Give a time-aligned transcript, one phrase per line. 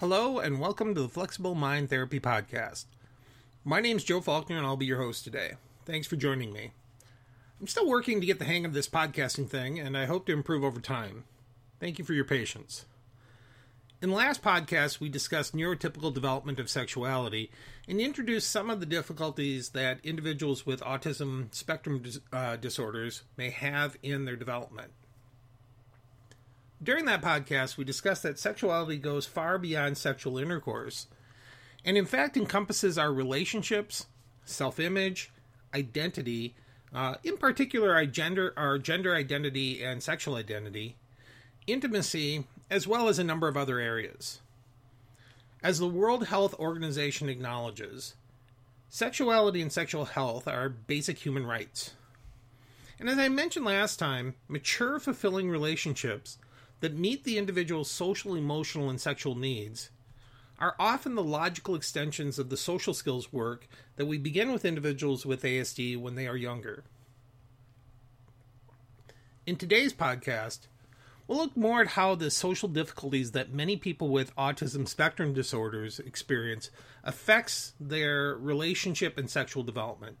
[0.00, 2.84] Hello, and welcome to the Flexible Mind Therapy Podcast.
[3.64, 5.54] My name is Joe Faulkner, and I'll be your host today.
[5.86, 6.70] Thanks for joining me.
[7.60, 10.32] I'm still working to get the hang of this podcasting thing, and I hope to
[10.32, 11.24] improve over time.
[11.80, 12.84] Thank you for your patience.
[14.00, 17.50] In the last podcast, we discussed neurotypical development of sexuality
[17.88, 23.50] and introduced some of the difficulties that individuals with autism spectrum dis- uh, disorders may
[23.50, 24.92] have in their development.
[26.82, 31.08] During that podcast, we discussed that sexuality goes far beyond sexual intercourse
[31.84, 34.06] and, in fact, encompasses our relationships,
[34.44, 35.30] self image,
[35.74, 36.54] identity,
[36.94, 40.96] uh, in particular, our gender, our gender identity and sexual identity,
[41.66, 44.40] intimacy, as well as a number of other areas.
[45.62, 48.14] As the World Health Organization acknowledges,
[48.88, 51.94] sexuality and sexual health are basic human rights.
[53.00, 56.38] And as I mentioned last time, mature, fulfilling relationships
[56.80, 59.90] that meet the individual's social, emotional, and sexual needs
[60.58, 65.24] are often the logical extensions of the social skills work that we begin with individuals
[65.24, 66.82] with ASD when they are younger.
[69.46, 70.66] In today's podcast,
[71.26, 76.00] we'll look more at how the social difficulties that many people with autism spectrum disorders
[76.00, 76.70] experience
[77.04, 80.18] affects their relationship and sexual development.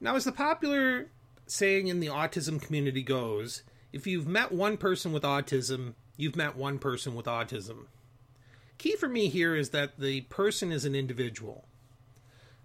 [0.00, 1.10] Now, as the popular
[1.46, 6.56] saying in the autism community goes, if you've met one person with autism, you've met
[6.56, 7.86] one person with autism.
[8.78, 11.66] Key for me here is that the person is an individual.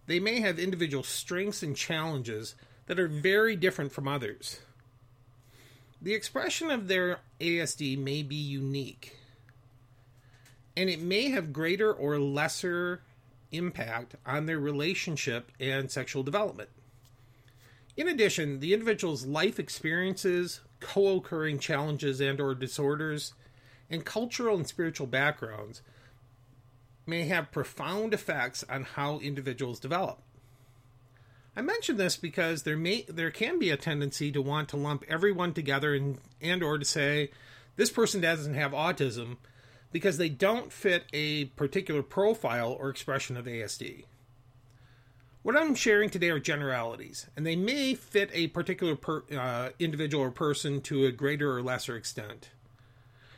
[0.08, 4.59] They may have individual strengths and challenges that are very different from others.
[6.02, 9.17] The expression of their ASD may be unique,
[10.78, 13.02] and it may have greater or lesser
[13.52, 16.69] impact on their relationship and sexual development.
[17.97, 23.33] In addition, the individual's life experiences, co-occurring challenges and or disorders,
[23.89, 25.81] and cultural and spiritual backgrounds
[27.06, 30.22] may have profound effects on how individuals develop.
[31.56, 35.03] I mention this because there may there can be a tendency to want to lump
[35.07, 37.31] everyone together and and or to say
[37.78, 39.38] this person doesn't have autism
[39.91, 44.03] because they don't fit a particular profile or expression of ASD.
[45.47, 50.25] What I'm sharing today are generalities, and they may fit a particular per, uh, individual
[50.25, 52.50] or person to a greater or lesser extent.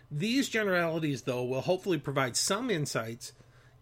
[0.10, 3.34] These generalities, though, will hopefully provide some insights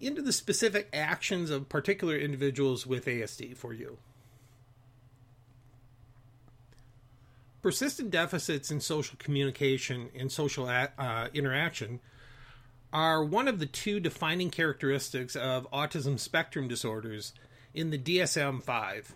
[0.01, 3.97] into the specific actions of particular individuals with ASD for you.
[7.61, 12.01] Persistent deficits in social communication and social uh, interaction
[12.91, 17.31] are one of the two defining characteristics of autism spectrum disorders
[17.77, 19.13] in the DSM 5.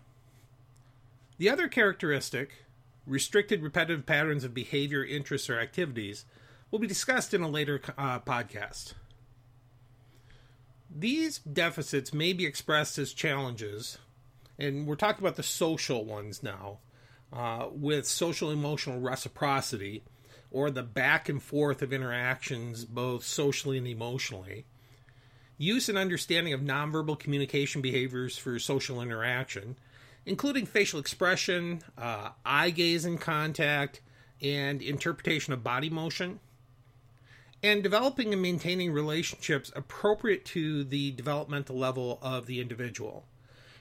[1.39, 2.63] The other characteristic,
[3.07, 6.25] restricted repetitive patterns of behavior, interests, or activities,
[6.69, 8.93] will be discussed in a later uh, podcast.
[10.95, 13.97] These deficits may be expressed as challenges,
[14.59, 16.77] and we're talking about the social ones now,
[17.33, 20.03] uh, with social emotional reciprocity,
[20.51, 24.65] or the back and forth of interactions, both socially and emotionally
[25.61, 29.75] use and understanding of nonverbal communication behaviors for social interaction,
[30.25, 34.01] including facial expression, uh, eye gaze and contact,
[34.41, 36.39] and interpretation of body motion,
[37.61, 43.23] and developing and maintaining relationships appropriate to the developmental level of the individual.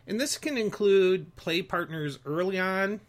[0.06, 3.00] And this can include play partners early on,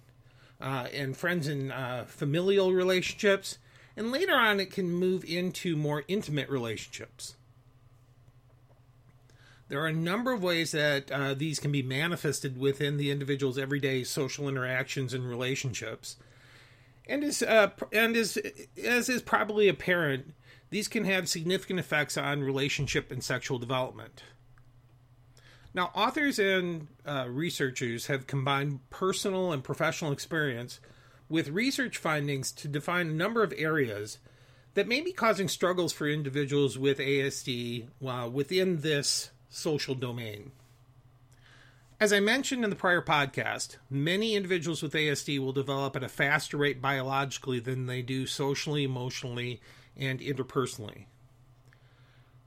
[0.62, 3.58] uh, and friends in uh, familial relationships,
[3.98, 7.36] and later on it can move into more intimate relationships.
[9.72, 13.58] There are a number of ways that uh, these can be manifested within the individual's
[13.58, 16.18] everyday social interactions and relationships.
[17.08, 18.38] And as, uh, and as,
[18.84, 20.34] as is probably apparent,
[20.72, 24.24] these can have significant effects on relationship and sexual development.
[25.74, 30.82] Now, authors and uh, researchers have combined personal and professional experience
[31.30, 34.18] with research findings to define a number of areas
[34.74, 40.52] that may be causing struggles for individuals with ASD uh, within this social domain.
[42.00, 46.10] As I mentioned in the prior podcast, many individuals with ASD will develop at a
[46.10, 49.62] faster rate biologically than they do socially, emotionally,
[49.96, 51.06] and interpersonally.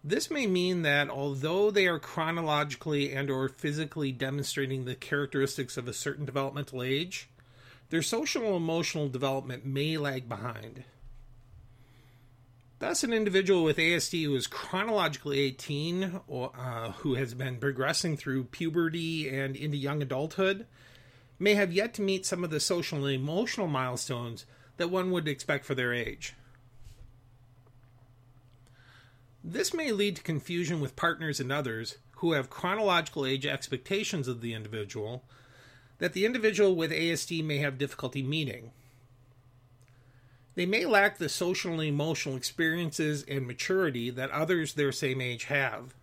[0.02, 5.86] This may mean that although they are chronologically and or physically demonstrating the characteristics of
[5.86, 7.28] a certain developmental age,
[7.90, 10.82] their social and emotional development may lag behind.
[12.86, 18.14] Thus, an individual with ASD who is chronologically 18 or uh, who has been progressing
[18.14, 20.66] through puberty and into young adulthood
[21.38, 24.44] may have yet to meet some of the social and emotional milestones
[24.76, 26.34] that one would expect for their age.
[29.42, 34.42] This may lead to confusion with partners and others who have chronological age expectations of
[34.42, 35.24] the individual
[36.00, 38.72] that the individual with ASD may have difficulty meeting.
[40.54, 45.44] They may lack the social and emotional experiences and maturity that others their same age
[45.44, 45.94] have.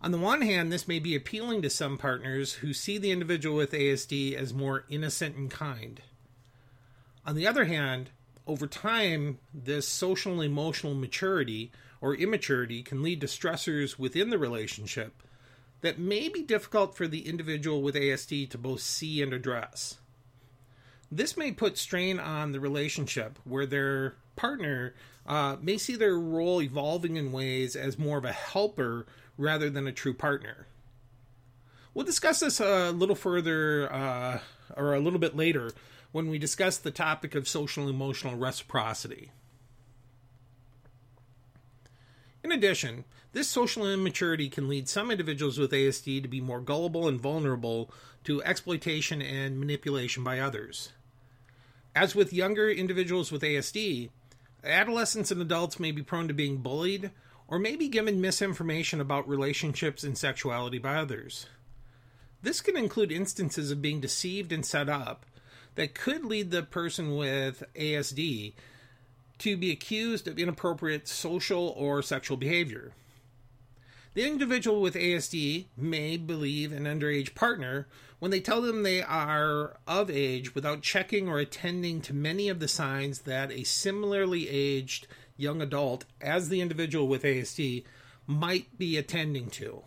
[0.00, 3.56] On the one hand, this may be appealing to some partners who see the individual
[3.56, 6.00] with ASD as more innocent and kind.
[7.26, 8.10] On the other hand,
[8.46, 11.70] over time, this social and emotional maturity
[12.00, 15.22] or immaturity can lead to stressors within the relationship
[15.80, 19.98] that may be difficult for the individual with ASD to both see and address.
[21.10, 24.94] This may put strain on the relationship where their partner
[25.26, 29.06] uh, may see their role evolving in ways as more of a helper
[29.36, 30.66] rather than a true partner.
[31.94, 34.40] We'll discuss this a little further uh,
[34.76, 35.72] or a little bit later
[36.12, 39.32] when we discuss the topic of social emotional reciprocity.
[42.44, 47.08] In addition, this social immaturity can lead some individuals with ASD to be more gullible
[47.08, 47.90] and vulnerable
[48.24, 50.92] to exploitation and manipulation by others.
[52.00, 54.10] As with younger individuals with ASD,
[54.62, 57.10] adolescents and adults may be prone to being bullied
[57.48, 61.46] or may be given misinformation about relationships and sexuality by others.
[62.40, 65.26] This can include instances of being deceived and set up
[65.74, 68.52] that could lead the person with ASD
[69.38, 72.92] to be accused of inappropriate social or sexual behavior.
[74.14, 77.86] The individual with ASD may believe an underage partner
[78.18, 82.58] when they tell them they are of age without checking or attending to many of
[82.58, 85.06] the signs that a similarly aged
[85.36, 87.84] young adult, as the individual with ASD,
[88.26, 89.84] might be attending to.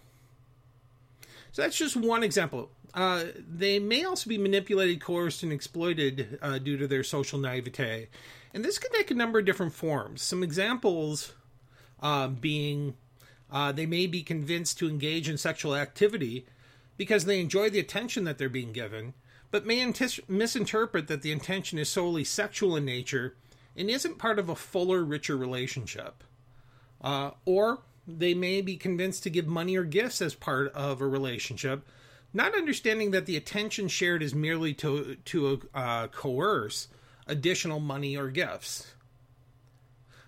[1.51, 2.71] So that's just one example.
[2.93, 8.07] Uh, they may also be manipulated, coerced, and exploited uh, due to their social naivete.
[8.53, 10.21] And this can take a number of different forms.
[10.21, 11.33] Some examples
[12.01, 12.95] uh, being
[13.51, 16.45] uh, they may be convinced to engage in sexual activity
[16.97, 19.13] because they enjoy the attention that they're being given,
[19.49, 19.85] but may
[20.27, 23.35] misinterpret that the intention is solely sexual in nature
[23.75, 26.23] and isn't part of a fuller, richer relationship.
[27.01, 31.07] Uh, or they may be convinced to give money or gifts as part of a
[31.07, 31.85] relationship,
[32.33, 36.87] not understanding that the attention shared is merely to to uh, coerce
[37.27, 38.93] additional money or gifts.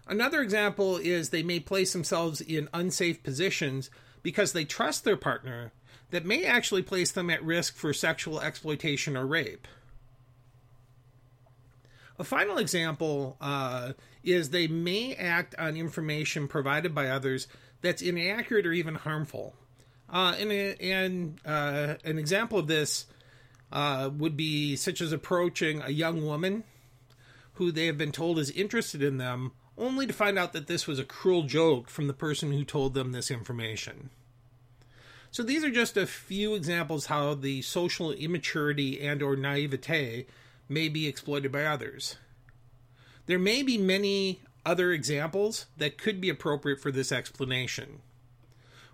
[0.08, 3.90] Another example is they may place themselves in unsafe positions
[4.22, 5.72] because they trust their partner
[6.12, 9.68] that may actually place them at risk for sexual exploitation or rape.
[12.20, 17.48] A final example uh, is they may act on information provided by others
[17.82, 19.56] that's inaccurate or even harmful.
[20.10, 23.08] Uh, and and uh, an example of this
[23.72, 26.64] uh, would be such as approaching a young woman
[27.54, 30.88] who they have been told is interested in them, only to find out that this
[30.88, 34.10] was a cruel joke from the person who told them this information.
[35.31, 40.28] So these are just a few examples how the social immaturity and or naivete
[40.70, 42.18] may be exploited by others.
[43.25, 48.02] There may be many other examples that could be appropriate for this explanation.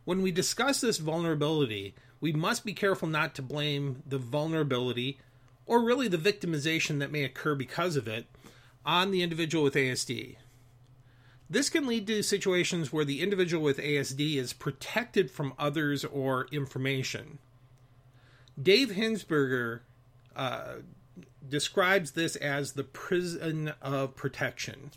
[0.06, 5.20] When we discuss this vulnerability, we must be careful not to blame the vulnerability
[5.66, 8.26] or really the victimization that may occur because of it
[8.86, 10.38] on the individual with ASD.
[11.50, 16.48] This can lead to situations where the individual with ASD is protected from others or
[16.52, 17.40] information.
[18.62, 19.80] Dave Hingsburger
[20.36, 20.76] uh,
[21.48, 24.92] describes this as the prison of protection.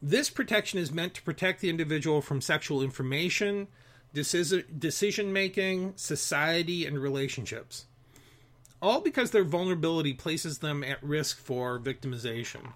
[0.00, 3.66] This protection is meant to protect the individual from sexual information,
[4.12, 7.86] decision making, society, and relationships.
[8.80, 12.72] All because their vulnerability places them at risk for victimization.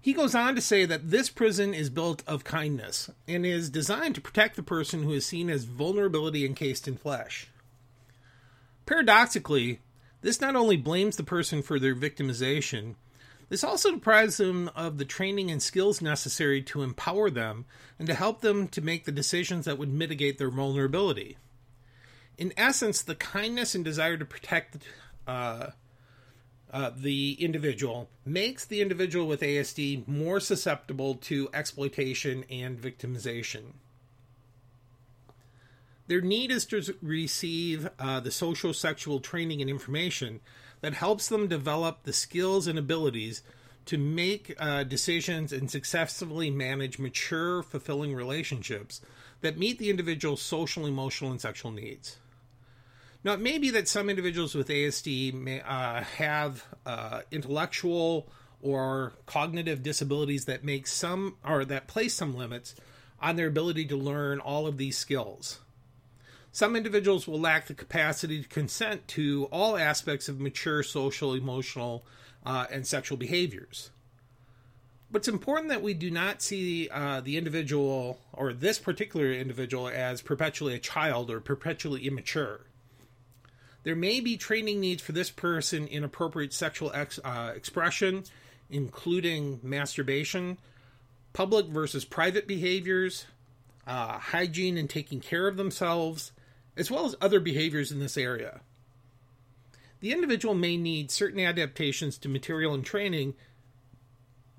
[0.00, 4.14] He goes on to say that this prison is built of kindness and is designed
[4.14, 7.48] to protect the person who is seen as vulnerability encased in flesh.
[8.86, 9.80] Paradoxically,
[10.22, 12.94] this not only blames the person for their victimization,
[13.50, 17.66] this also deprives them of the training and skills necessary to empower them
[17.98, 21.36] and to help them to make the decisions that would mitigate their vulnerability.
[22.38, 24.78] In essence, the kindness and desire to protect
[25.26, 25.70] uh,
[26.72, 33.74] uh, the individual makes the individual with ASD more susceptible to exploitation and victimization.
[36.06, 40.40] Their need is to receive uh, the social sexual training and information
[40.80, 43.42] that helps them develop the skills and abilities
[43.86, 49.00] to make uh, decisions and successfully manage mature, fulfilling relationships
[49.40, 52.18] that meet the individual's social, emotional, and sexual needs.
[53.22, 58.28] Now, it may be that some individuals with ASD may uh, have uh, intellectual
[58.62, 62.74] or cognitive disabilities that make some or that place some limits
[63.20, 65.60] on their ability to learn all of these skills.
[66.52, 72.04] Some individuals will lack the capacity to consent to all aspects of mature social, emotional,
[72.44, 73.90] uh, and sexual behaviors.
[75.10, 79.88] But it's important that we do not see uh, the individual or this particular individual
[79.88, 82.60] as perpetually a child or perpetually immature.
[83.82, 88.24] There may be training needs for this person in appropriate sexual ex- uh, expression,
[88.68, 90.58] including masturbation,
[91.32, 93.26] public versus private behaviors,
[93.86, 96.32] uh, hygiene and taking care of themselves,
[96.76, 98.60] as well as other behaviors in this area.
[100.00, 103.34] The individual may need certain adaptations to material and training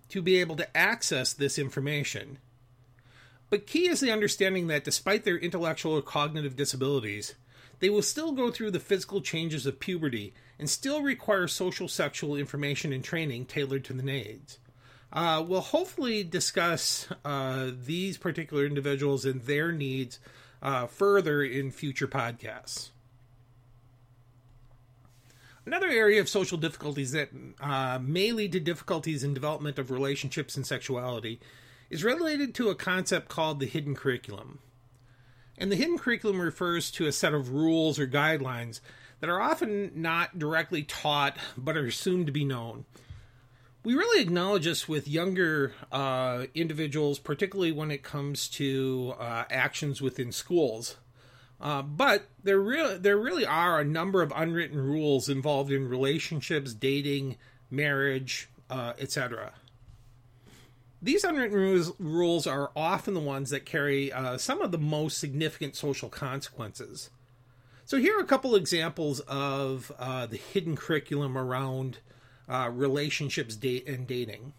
[0.10, 2.38] to be able to access this information.
[3.50, 7.36] But key is the understanding that despite their intellectual or cognitive disabilities,
[7.82, 12.38] they will still go through the physical changes of puberty and still require social sexual
[12.38, 14.60] information and training tailored to the needs.
[15.12, 20.20] Uh, we'll hopefully discuss uh, these particular individuals and their needs
[20.62, 22.92] uh, further in future podcasts.
[25.66, 30.56] Another area of social difficulties that uh, may lead to difficulties in development of relationships
[30.56, 31.40] and sexuality
[31.90, 34.60] is related to a concept called the hidden curriculum.
[35.62, 38.80] And the hidden curriculum refers to a set of rules or guidelines
[39.20, 42.86] that are often not directly taught but are assumed to be known.
[43.84, 50.02] We really acknowledge this with younger uh, individuals, particularly when it comes to uh, actions
[50.02, 50.98] within schools.
[51.60, 56.74] Uh, but there really there really are a number of unwritten rules involved in relationships,
[56.74, 57.38] dating,
[57.70, 59.54] marriage, uh, etc.
[61.02, 65.18] These unwritten rules, rules are often the ones that carry uh, some of the most
[65.18, 67.10] significant social consequences.
[67.86, 71.98] So here are a couple examples of uh, the hidden curriculum around
[72.48, 74.54] uh, relationships, date, and dating.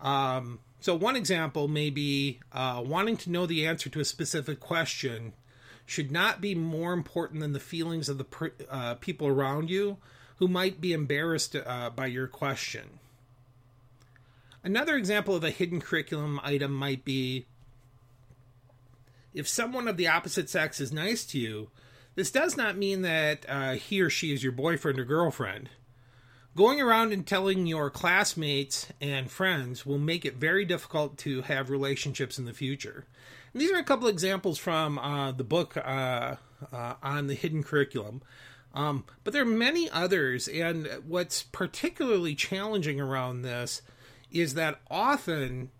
[0.00, 5.32] Um, so one example may be wanting to know the answer to a specific question
[5.86, 9.96] should not be more important than the feelings of the uh, people around you
[10.36, 12.98] who might be embarrassed uh, by your question.
[14.66, 17.46] Another example of a hidden curriculum item might be
[19.32, 21.70] if someone of the opposite sex is nice to you,
[22.16, 25.70] this does not mean that uh, he or she is your boyfriend or girlfriend.
[26.56, 31.70] Going around and telling your classmates and friends will make it very difficult to have
[31.70, 33.06] relationships in the future.
[33.52, 36.34] And these are a couple examples from uh, the book uh,
[36.72, 38.20] uh, on the hidden curriculum.
[38.74, 43.80] Um, but there are many others, and what's particularly challenging around this
[44.30, 45.70] is that often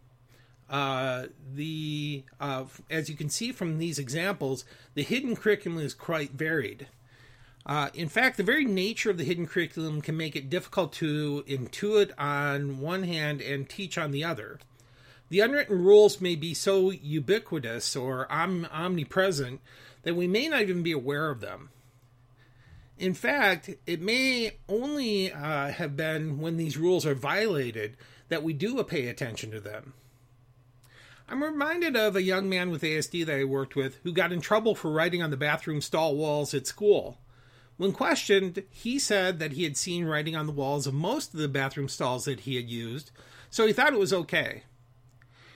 [0.68, 6.32] uh, the uh, as you can see from these examples, the hidden curriculum is quite
[6.32, 6.88] varied.
[7.64, 11.44] Uh, in fact, the very nature of the hidden curriculum can make it difficult to
[11.48, 14.60] intuit on one hand and teach on the other.
[15.28, 19.60] The unwritten rules may be so ubiquitous or om- omnipresent
[20.02, 21.70] that we may not even be aware of them.
[22.96, 27.96] In fact, it may only uh, have been when these rules are violated
[28.28, 29.94] that we do pay attention to them.
[31.28, 34.40] I'm reminded of a young man with ASD that I worked with who got in
[34.40, 37.18] trouble for writing on the bathroom stall walls at school.
[37.76, 41.40] When questioned, he said that he had seen writing on the walls of most of
[41.40, 43.10] the bathroom stalls that he had used,
[43.50, 44.62] so he thought it was okay.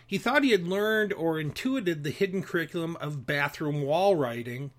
[0.06, 4.72] He thought he had learned or intuited the hidden curriculum of bathroom wall writing,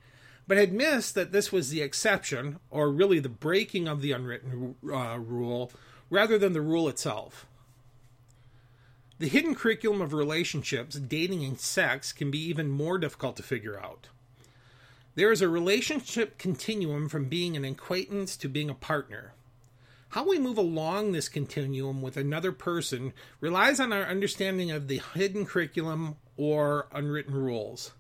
[0.46, 4.76] but had missed that this was the exception, or really the breaking of the unwritten
[4.94, 5.72] uh, rule,
[6.10, 7.48] rather than the rule itself.
[9.22, 13.80] The hidden curriculum of relationships, dating, and sex can be even more difficult to figure
[13.80, 14.08] out.
[15.14, 19.34] There is a relationship continuum from being an acquaintance to being a partner.
[20.10, 25.04] How we move along this continuum with another person relies on our understanding of the
[25.14, 27.92] hidden curriculum or unwritten rules.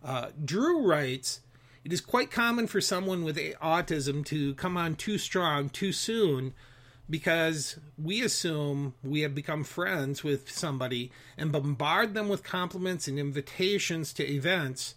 [0.00, 1.40] Uh, Drew writes,
[1.84, 6.54] It is quite common for someone with autism to come on too strong too soon
[7.08, 13.18] because we assume we have become friends with somebody and bombard them with compliments and
[13.18, 14.94] invitations to events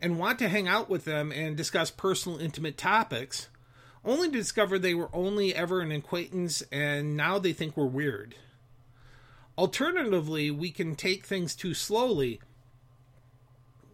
[0.00, 3.48] and want to hang out with them and discuss personal, intimate topics
[4.04, 8.34] only to discover they were only ever an acquaintance and now they think we're weird.
[9.56, 12.40] Alternatively, we can take things too slowly,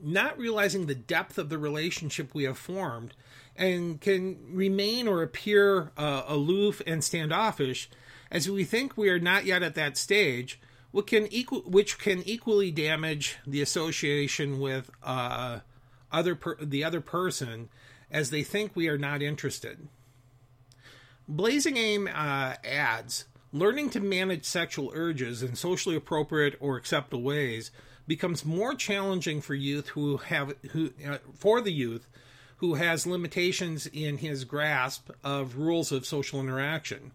[0.03, 3.15] not realizing the depth of the relationship we have formed,
[3.61, 7.91] and can remain or appear uh, aloof and standoffish
[8.31, 10.59] as we think we are not yet at that stage,
[10.93, 15.61] which can, equal, which can equally damage the association with uh,
[16.11, 17.69] other per- the other person
[18.11, 19.89] as they think we are not interested.
[21.31, 27.71] Blasingame uh, adds learning to manage sexual urges in socially appropriate or acceptable ways
[28.07, 32.09] becomes more challenging for youth who have who uh, for the youth
[32.61, 37.11] who has limitations in his grasp of rules of social interaction.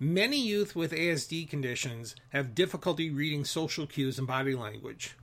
[0.00, 5.14] Many youth with ASD conditions have difficulty reading social cues and body language.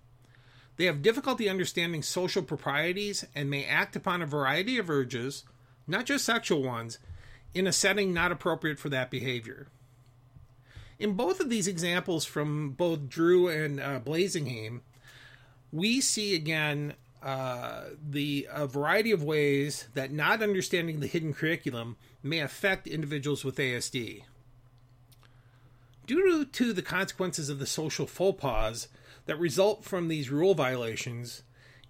[0.77, 5.43] They have difficulty understanding social proprieties and may act upon a variety of urges,
[5.85, 6.97] not just sexual ones,
[7.53, 9.67] in a setting not appropriate for that behavior.
[10.97, 14.79] In both of these examples from both Drew and uh, Blasingame,
[15.73, 21.97] we see again uh, the a variety of ways that not understanding the hidden curriculum
[22.23, 24.23] may affect individuals with ASD.
[26.07, 28.87] Due to the consequences of the social faux pas
[29.25, 31.43] that result from these rule violations,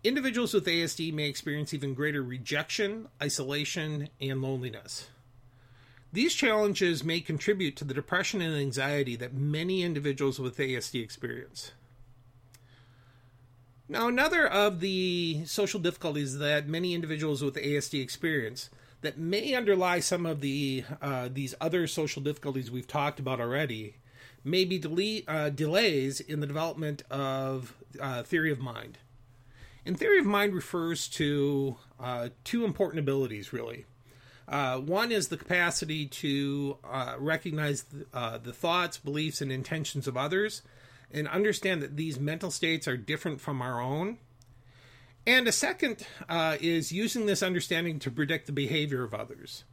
[0.04, 5.08] individuals with ASD may experience even greater rejection, isolation, and loneliness.
[6.14, 11.72] These challenges may contribute to the depression and anxiety that many individuals with ASD experience.
[13.92, 18.70] Now, another of the social difficulties that many individuals with ASD experience
[19.02, 23.98] that may underlie some of the uh, these other social difficulties we've talked about already
[24.46, 28.98] may be delay, uh, delays in the development of uh, theory of mind.
[29.86, 33.84] And theory of mind refers to uh, two important abilities, really.
[34.48, 37.84] Uh, one is the capacity to uh, recognize
[38.14, 40.62] uh, the thoughts, beliefs, and intentions of others
[41.14, 44.18] and understand that these mental states are different from our own.
[45.26, 49.64] And a second uh, is using this understanding to predict the behavior of others.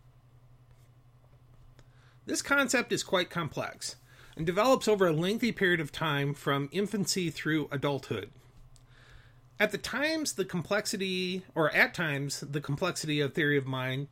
[2.27, 3.97] This concept is quite complex
[4.37, 8.31] and develops over a lengthy period of time from infancy through adulthood.
[9.59, 14.09] At the times, the complexity, or at times, the complexity of theory of mind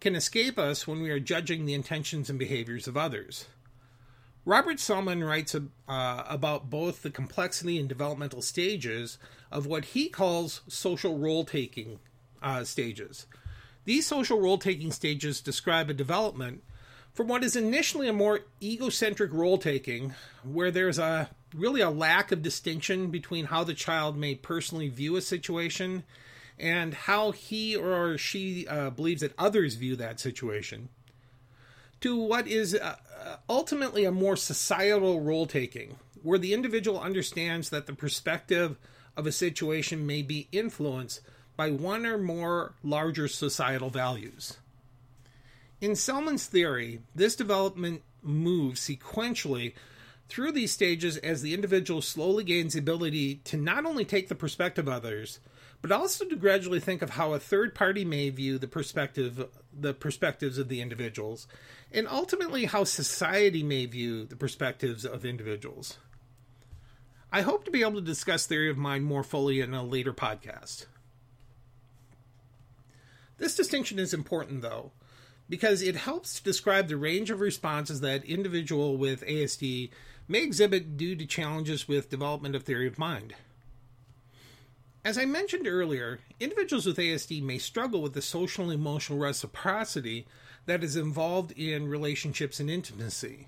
[0.00, 3.46] can escape us when we are judging the intentions and behaviors of others.
[4.50, 9.16] Robert Selman writes uh, about both the complexity and developmental stages
[9.48, 12.00] of what he calls social role taking
[12.42, 13.28] uh, stages.
[13.84, 16.64] These social role taking stages describe a development
[17.12, 22.32] from what is initially a more egocentric role taking, where there's a really a lack
[22.32, 26.02] of distinction between how the child may personally view a situation
[26.58, 30.88] and how he or she uh, believes that others view that situation,
[32.00, 37.70] to what is uh, uh, ultimately a more societal role taking, where the individual understands
[37.70, 38.76] that the perspective
[39.16, 41.20] of a situation may be influenced
[41.56, 44.56] by one or more larger societal values.
[45.80, 49.74] In Selman's theory, this development moves sequentially
[50.28, 54.34] through these stages as the individual slowly gains the ability to not only take the
[54.34, 55.40] perspective of others,
[55.82, 59.94] but also to gradually think of how a third party may view the perspective the
[59.94, 61.46] perspectives of the individuals
[61.92, 65.98] and ultimately how society may view the perspectives of individuals.
[67.32, 70.12] I hope to be able to discuss theory of mind more fully in a later
[70.12, 70.86] podcast.
[73.38, 74.92] This distinction is important though
[75.48, 79.90] because it helps to describe the range of responses that individual with ASD
[80.28, 83.34] may exhibit due to challenges with development of theory of mind.
[85.02, 90.26] As I mentioned earlier, individuals with ASD may struggle with the social and emotional reciprocity
[90.66, 93.46] that is involved in relationships and intimacy.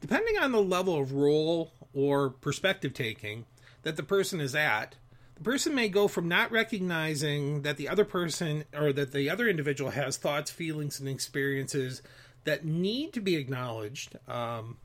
[0.00, 3.44] Depending on the level of role or perspective taking
[3.82, 4.94] that the person is at,
[5.34, 9.48] the person may go from not recognizing that the other person or that the other
[9.48, 12.02] individual has thoughts, feelings, and experiences
[12.44, 14.76] that need to be acknowledged um,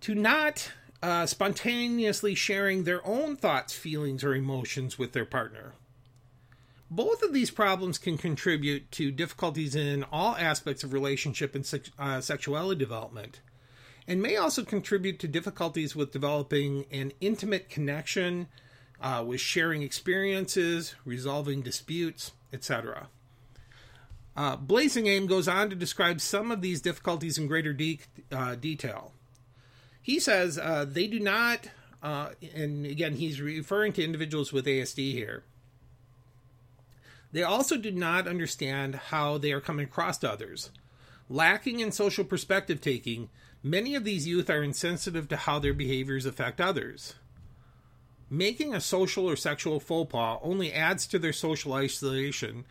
[0.00, 5.72] to not uh, spontaneously sharing their own thoughts, feelings, or emotions with their partner.
[6.90, 11.90] Both of these problems can contribute to difficulties in all aspects of relationship and sex-
[11.98, 13.40] uh, sexuality development,
[14.06, 18.46] and may also contribute to difficulties with developing an intimate connection,
[19.00, 23.08] uh, with sharing experiences, resolving disputes, etc.
[24.36, 29.12] Uh, Blasingame goes on to describe some of these difficulties in greater de- uh, detail.
[30.02, 31.68] He says uh, they do not,
[32.02, 35.44] uh, and again, he's referring to individuals with ASD here.
[37.30, 40.70] They also do not understand how they are coming across to others.
[41.30, 43.30] Lacking in social perspective taking,
[43.62, 47.14] many of these youth are insensitive to how their behaviors affect others.
[48.28, 52.64] Making a social or sexual faux pas only adds to their social isolation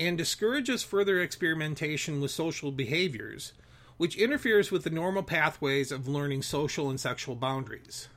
[0.00, 3.52] and discourages further experimentation with social behaviors,
[3.96, 8.08] which interferes with the normal pathways of learning social and sexual boundaries.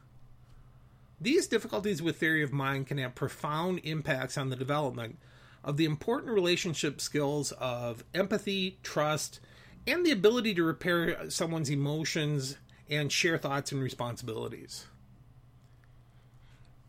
[1.19, 5.17] These difficulties with theory of mind can have profound impacts on the development
[5.63, 9.39] of the important relationship skills of empathy, trust,
[9.87, 12.57] and the ability to repair someone's emotions
[12.89, 14.85] and share thoughts and responsibilities.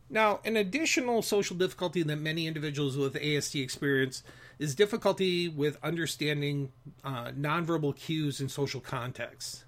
[0.08, 4.22] Now, an additional social difficulty that many individuals with ASD experience
[4.58, 6.72] is difficulty with understanding
[7.04, 9.64] uh, nonverbal cues in social contexts.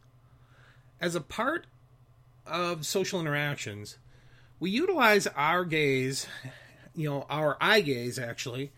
[1.00, 1.66] As a part
[2.46, 3.98] of social interactions,
[4.60, 6.26] we utilize our gaze,
[6.94, 8.72] you know, our eye gaze actually,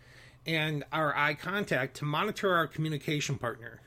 [0.45, 3.81] and our eye contact to monitor our communication partner.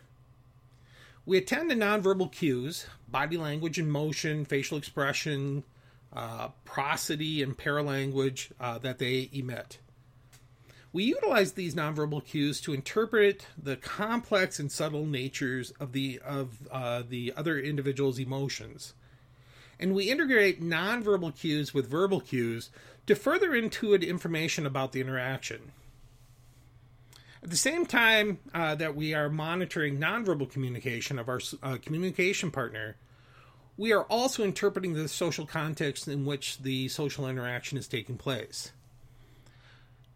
[1.26, 5.64] We attend to nonverbal cues, body language and motion, facial expression,
[6.14, 9.78] uh, prosody, and paralanguage uh, that they emit.
[10.92, 16.68] We utilize these nonverbal cues to interpret the complex and subtle natures of the of
[16.70, 18.94] uh, the other individual's emotions,
[19.80, 22.70] and we integrate nonverbal cues with verbal cues
[23.06, 25.72] to further intuit information about the interaction.
[27.42, 32.50] At the same time uh, that we are monitoring nonverbal communication of our uh, communication
[32.50, 32.96] partner,
[33.76, 38.72] we are also interpreting the social context in which the social interaction is taking place.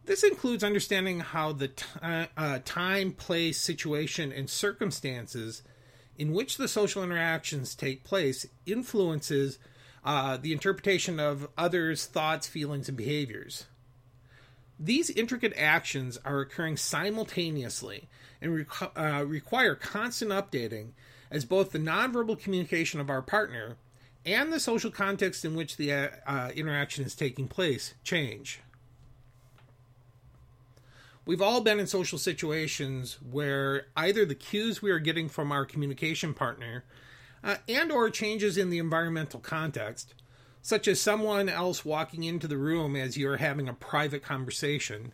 [0.05, 5.63] This includes understanding how the t- uh, time, place, situation, and circumstances
[6.17, 9.59] in which the social interactions take place influences
[10.05, 13.67] uh, the interpretation of others' thoughts, feelings, and behaviors.
[14.81, 18.09] These intricate actions are occurring simultaneously
[18.41, 18.65] and
[18.97, 20.93] uh, require constant updating
[21.31, 23.77] as both the nonverbal communication of our partner
[24.25, 28.61] and the social context in which the uh, uh, interaction is taking place change.
[31.25, 35.67] We've all been in social situations where either the cues we are getting from our
[35.67, 36.85] communication partner
[37.45, 40.15] uh, and or changes in the environmental context,
[40.63, 45.13] such as someone else walking into the room as you're having a private conversation,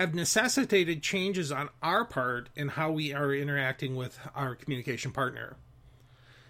[0.00, 5.56] have necessitated changes on our part in how we are interacting with our communication partner.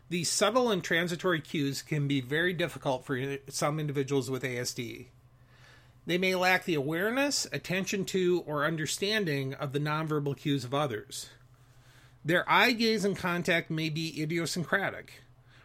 [0.09, 5.07] These subtle and transitory cues can be very difficult for some individuals with ASD.
[6.07, 11.31] They may lack the awareness, attention to, or understanding of the nonverbal cues of others.
[12.25, 15.25] Their eye gaze and contact may be idiosyncratic,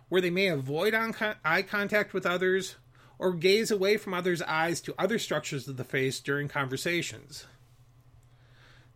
[0.09, 2.77] where they may avoid eye contact with others
[3.19, 7.45] or gaze away from others' eyes to other structures of the face during conversations.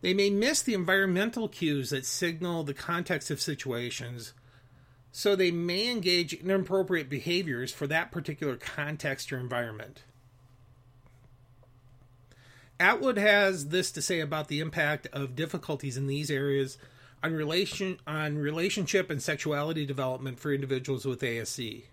[0.00, 4.32] They may miss the environmental cues that signal the context of situations,
[5.12, 10.02] so they may engage in inappropriate behaviors for that particular context or environment.
[12.78, 16.78] Attwood has this to say about the impact of difficulties in these areas
[17.22, 21.84] on relation on relationship and sexuality development for individuals with ASD.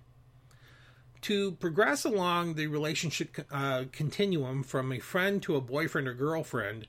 [1.21, 6.87] To progress along the relationship uh, continuum from a friend to a boyfriend or girlfriend,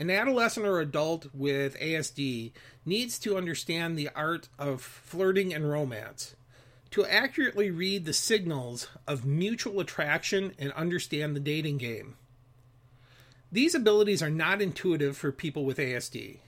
[0.00, 2.52] an adolescent or adult with ASD
[2.86, 6.34] needs to understand the art of flirting and romance,
[6.90, 12.16] to accurately read the signals of mutual attraction and understand the dating game.
[13.52, 16.38] These abilities are not intuitive for people with ASD.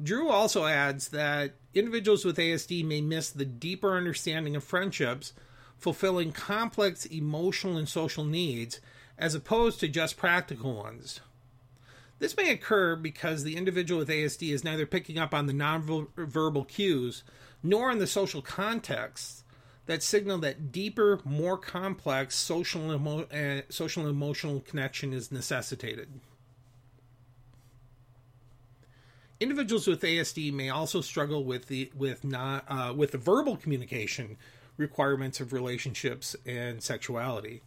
[0.00, 5.32] Drew also adds that individuals with ASD may miss the deeper understanding of friendships,
[5.76, 8.80] fulfilling complex emotional and social needs,
[9.18, 11.20] as opposed to just practical ones.
[12.18, 16.66] This may occur because the individual with ASD is neither picking up on the nonverbal
[16.66, 17.22] cues
[17.62, 19.44] nor in the social context
[19.86, 26.08] that signal that deeper, more complex social emo- uh, social and emotional connection is necessitated.
[29.40, 34.36] Individuals with ASD may also struggle with the with not uh, with the verbal communication
[34.76, 37.62] requirements of relationships and sexuality.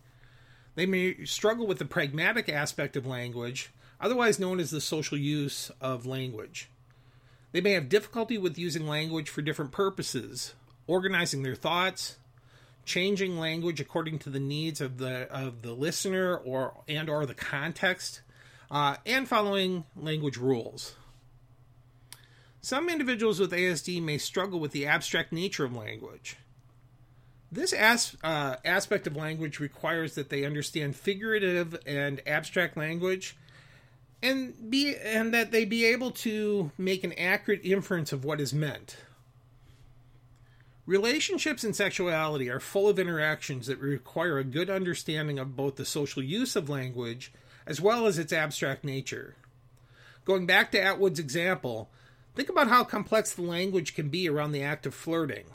[0.75, 5.71] They may struggle with the pragmatic aspect of language, otherwise known as the social use
[5.79, 6.69] of language.
[7.51, 10.53] They may have difficulty with using language for different purposes,
[10.87, 12.17] organizing their thoughts,
[12.85, 17.33] changing language according to the needs of the of the listener or and or the
[17.33, 18.21] context,
[18.69, 20.95] uh, and following language rules.
[22.61, 26.37] Some individuals with ASD may struggle with the abstract nature of language.
[27.51, 33.35] This as, uh, aspect of language requires that they understand figurative and abstract language
[34.23, 38.53] and be and that they be able to make an accurate inference of what is
[38.53, 38.97] meant.
[40.85, 45.85] Relationships and sexuality are full of interactions that require a good understanding of both the
[45.85, 47.31] social use of language
[47.65, 49.35] as well as its abstract nature.
[50.25, 51.89] Going back to Attwood's example,
[52.35, 55.45] think about how complex the language can be around the act of flirting.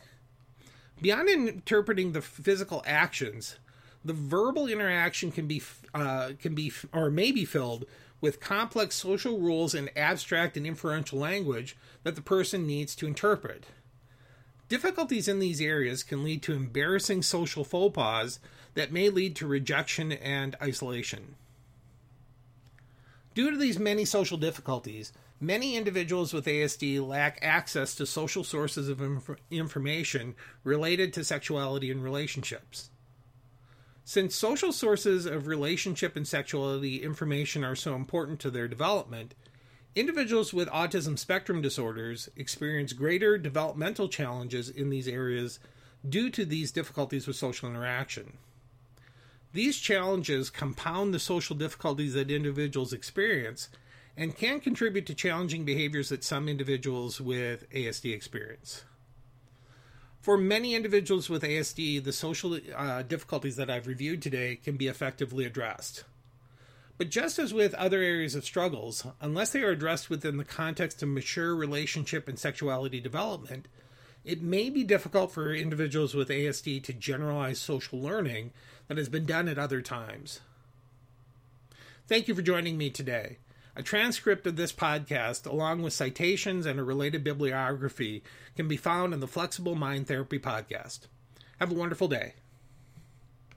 [1.01, 3.57] Beyond interpreting the physical actions,
[4.05, 7.85] the verbal interaction can be uh, can be or may be filled
[8.21, 13.67] with complex social rules and abstract and inferential language that the person needs to interpret.
[14.69, 18.41] Difficulties in these areas can lead to embarrassing social faux pas
[18.75, 21.37] that may lead to rejection and isolation.
[23.35, 28.89] Due to these many social difficulties, many individuals with ASD lack access to social sources
[28.89, 32.91] of inf- information related to sexuality and relationships.
[34.09, 39.35] Since social sources of relationship and sexuality information are so important to their development,
[39.97, 45.59] individuals with autism spectrum disorders experience greater developmental challenges in these areas
[46.09, 48.39] due to these difficulties with social interaction.
[49.53, 53.71] These challenges compound the social difficulties that individuals experience
[54.17, 58.85] and can contribute to challenging behaviors that some individuals with ASD experience.
[60.27, 64.89] For many individuals with ASD, the social uh, difficulties that I've reviewed today can be
[64.89, 66.03] effectively addressed.
[66.99, 71.01] But just as with other areas of struggles, unless they are addressed within the context
[71.01, 73.69] of mature relationship and sexuality development,
[74.25, 78.51] it may be difficult for individuals with ASD to generalize social learning
[78.89, 80.41] that has been done at other times.
[82.09, 83.39] Thank you for joining me today.
[83.79, 88.23] A transcript of this podcast, along with citations and a related bibliography,
[88.57, 91.01] can be found in the Flexible Mind Therapy podcast.
[91.61, 92.33] Have a wonderful day.